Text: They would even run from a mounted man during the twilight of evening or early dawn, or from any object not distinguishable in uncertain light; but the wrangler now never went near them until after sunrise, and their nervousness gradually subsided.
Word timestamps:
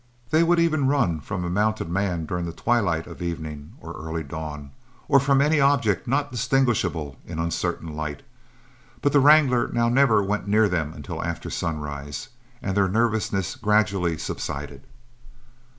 They 0.31 0.41
would 0.41 0.57
even 0.59 0.87
run 0.87 1.19
from 1.19 1.45
a 1.45 1.49
mounted 1.51 1.87
man 1.87 2.25
during 2.25 2.45
the 2.45 2.51
twilight 2.51 3.05
of 3.05 3.21
evening 3.21 3.73
or 3.79 3.93
early 3.93 4.23
dawn, 4.23 4.71
or 5.07 5.19
from 5.19 5.41
any 5.41 5.59
object 5.59 6.07
not 6.07 6.31
distinguishable 6.31 7.17
in 7.27 7.37
uncertain 7.37 7.95
light; 7.95 8.23
but 9.03 9.13
the 9.13 9.19
wrangler 9.19 9.67
now 9.71 9.89
never 9.89 10.23
went 10.23 10.47
near 10.47 10.67
them 10.67 10.91
until 10.95 11.23
after 11.23 11.51
sunrise, 11.51 12.29
and 12.63 12.75
their 12.75 12.87
nervousness 12.89 13.55
gradually 13.55 14.17
subsided. 14.17 14.87